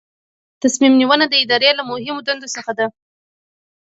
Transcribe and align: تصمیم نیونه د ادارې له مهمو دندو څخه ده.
تصمیم 0.61 0.93
نیونه 0.99 1.25
د 1.29 1.33
ادارې 1.43 1.69
له 1.77 1.83
مهمو 1.91 2.25
دندو 2.27 2.47
څخه 2.55 2.71
ده. 2.77 2.85